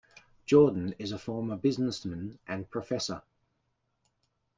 [0.47, 3.21] Jordan is a former businessman and professor.